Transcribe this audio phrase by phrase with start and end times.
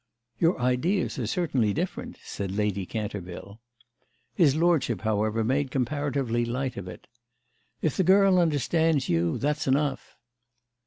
[0.39, 3.61] "Your ideas are certainly different," said Lady Canterville.
[4.33, 7.05] His lordship, however, made comparatively light of it.
[7.83, 10.17] "If the girl understands you that's enough!"